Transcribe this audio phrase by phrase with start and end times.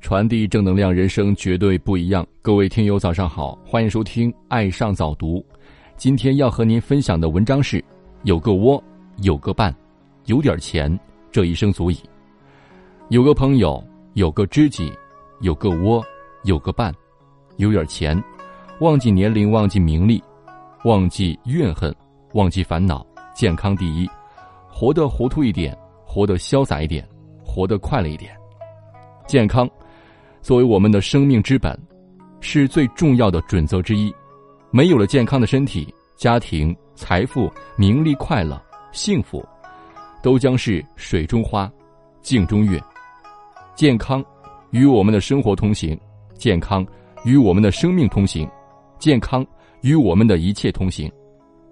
[0.00, 2.26] 传递正能量，人生绝对不一样。
[2.40, 5.38] 各位听友，早上好，欢迎收听《爱上早读》。
[5.96, 7.84] 今天要和您分享的文章是：
[8.22, 8.82] 有个窝，
[9.18, 9.74] 有个伴，
[10.24, 10.98] 有点钱，
[11.30, 11.98] 这一生足矣。
[13.08, 13.82] 有个朋友，
[14.14, 14.90] 有个知己，
[15.40, 16.02] 有个窝，
[16.44, 16.92] 有个伴，
[17.58, 18.20] 有点钱，
[18.80, 20.20] 忘记年龄，忘记名利，
[20.84, 21.94] 忘记怨恨，
[22.32, 24.08] 忘记烦恼，健康第一，
[24.66, 25.76] 活得糊涂一点，
[26.06, 27.06] 活得潇洒一点，
[27.44, 28.34] 活得快乐一点，
[29.26, 29.68] 健康。
[30.42, 31.78] 作为我们的生命之本，
[32.40, 34.12] 是最重要的准则之一。
[34.70, 39.44] 没有了健康的身体，家庭、财富、名利、快乐、幸福，
[40.22, 41.70] 都将是水中花，
[42.22, 42.80] 镜中月。
[43.74, 44.24] 健康
[44.70, 45.98] 与我们的生活同行，
[46.34, 46.86] 健康
[47.24, 48.48] 与我们的生命同行，
[48.98, 49.46] 健康
[49.82, 51.10] 与我们的一切同行。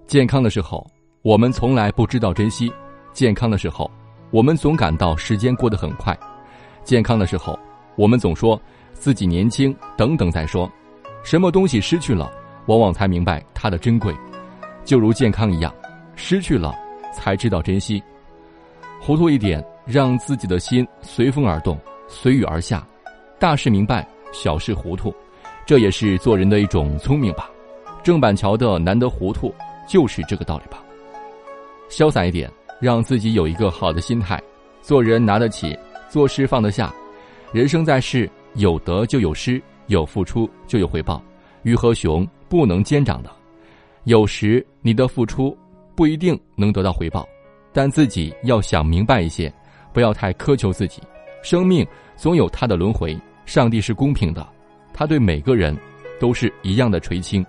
[0.06, 0.86] 健康的时候，
[1.22, 2.68] 我们从来不知道珍惜；
[3.14, 3.90] 健康的时候，
[4.30, 6.14] 我们总感到时间过得很快；
[6.84, 7.58] 健康的时候。
[7.98, 8.58] 我们总说
[8.92, 10.70] 自己年轻，等等再说。
[11.24, 12.30] 什么东西失去了，
[12.66, 14.14] 往往才明白它的珍贵。
[14.84, 15.74] 就如健康一样，
[16.14, 16.72] 失去了
[17.12, 18.00] 才知道珍惜。
[19.00, 21.76] 糊涂一点，让自己的心随风而动，
[22.06, 22.86] 随雨而下。
[23.36, 25.12] 大事明白，小事糊涂，
[25.66, 27.50] 这也是做人的一种聪明吧。
[28.04, 29.52] 郑板桥的“难得糊涂”
[29.88, 30.80] 就是这个道理吧。
[31.90, 32.48] 潇洒一点，
[32.80, 34.40] 让自己有一个好的心态，
[34.82, 35.76] 做人拿得起，
[36.08, 36.94] 做事放得下。
[37.50, 41.22] 人生在世，有得就有失，有付出就有回报。
[41.62, 43.30] 鱼和熊不能兼长的，
[44.04, 45.56] 有时你的付出
[45.96, 47.26] 不一定能得到回报，
[47.72, 49.52] 但自己要想明白一些，
[49.94, 51.02] 不要太苛求自己。
[51.42, 54.46] 生命总有它的轮回，上帝是公平的，
[54.92, 55.74] 他对每个人
[56.20, 57.44] 都是一样的垂青。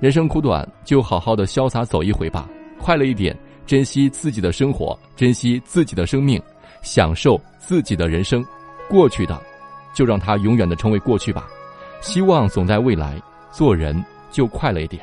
[0.00, 2.46] 人生苦短，就好好的潇洒走一回吧，
[2.78, 3.34] 快乐一点，
[3.66, 6.40] 珍惜自己的生活，珍惜自己的生命，
[6.82, 8.44] 享受自己的人生。
[8.88, 9.40] 过去的，
[9.94, 11.46] 就让它永远的成为过去吧。
[12.00, 13.20] 希望总在未来。
[13.50, 15.02] 做人就快乐一点，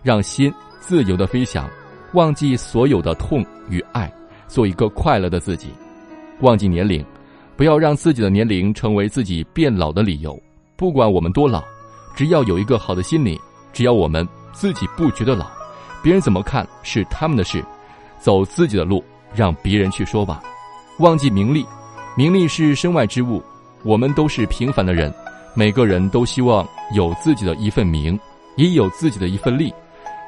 [0.00, 1.68] 让心自由的飞翔，
[2.12, 4.10] 忘记所有的痛与爱，
[4.46, 5.70] 做一个快乐的自己。
[6.38, 7.04] 忘记年龄，
[7.56, 10.40] 不要让自己的年龄成为自己变老的理由。
[10.76, 11.64] 不管我们多老，
[12.14, 13.38] 只要有一个好的心理，
[13.72, 15.50] 只要我们自己不觉得老，
[16.00, 17.62] 别人怎么看是他们的事。
[18.20, 20.40] 走自己的路，让别人去说吧。
[21.00, 21.66] 忘记名利。
[22.16, 23.42] 名利是身外之物，
[23.82, 25.12] 我们都是平凡的人，
[25.54, 28.18] 每个人都希望有自己的一份名，
[28.56, 29.72] 也有自己的一份利。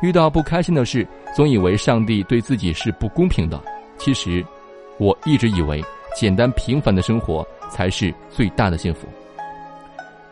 [0.01, 3.61] 遇到不开心的事，总以为上帝对自己是不公平的。
[3.99, 4.45] 其实，
[4.99, 5.85] 我一直以为
[6.17, 9.07] 简单平凡的生活才是最大的幸福。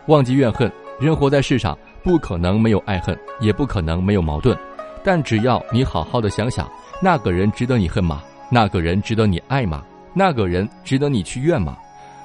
[0.07, 4.57] 忘记怨恨，人活在世上不可能没有爱恨，也不可能没有矛盾。
[5.05, 6.71] 但只要你好好的想想，
[7.03, 8.23] 那个人值得你恨吗？
[8.51, 9.85] 那个人值得你爱吗？
[10.13, 11.77] 那个人值得你去怨吗？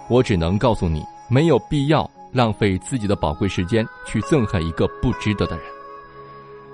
[0.07, 5.65] 我只能告诉你，没有必要浪费自己的宝贵时间去憎恨一个不值得的人。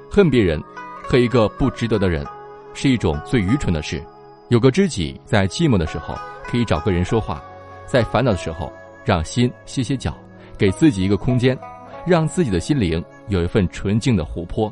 [0.09, 0.61] 恨别人，
[1.03, 2.25] 恨一个不值得的人，
[2.73, 4.03] 是一种最愚蠢的事。
[4.49, 6.13] 有个知己，在寂寞的时候
[6.43, 7.41] 可以找个人说话，
[7.85, 8.71] 在烦恼的时候
[9.05, 10.13] 让心歇歇脚，
[10.57, 11.57] 给自己一个空间，
[12.05, 14.71] 让自己的心灵有一份纯净的湖泊。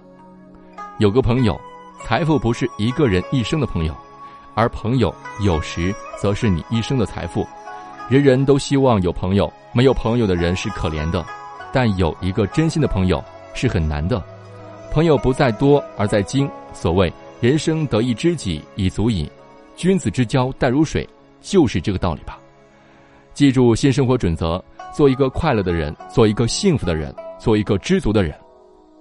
[0.97, 1.59] 有个朋友，
[2.03, 3.95] 财富不是一个人一生的朋友。
[4.54, 7.46] 而朋友有时则是你一生的财富。
[8.10, 11.24] 人人都希望有朋友，没有朋友的人是可怜的。
[11.72, 13.24] 但有一个真心的朋友
[13.54, 14.22] 是很难的。
[14.92, 16.50] 朋友不在多而在精。
[16.74, 19.30] 所谓人生得一知己已足矣，
[19.76, 21.08] 君子之交淡如水，
[21.42, 22.40] 就是这个道理吧。
[23.34, 28.36] 记住新生活准则：做一个快乐的人，做一个幸福的人，做一个知足的人。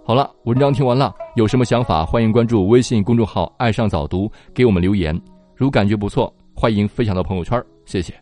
[0.05, 5.19] 好了，文章听完了，有什么想法，欢迎关注微信公众号“爱上早读”，给我们留言。
[5.59, 8.15] 如感觉不错，欢迎分享到朋友圈，谢谢。